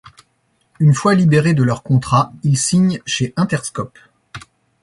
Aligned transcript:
Une 0.79 0.95
fois 0.95 1.13
libérés 1.13 1.53
de 1.53 1.61
leur 1.61 1.83
contrat, 1.83 2.33
ils 2.43 2.57
signent 2.57 2.99
chez 3.05 3.35
Interscope. 3.37 3.99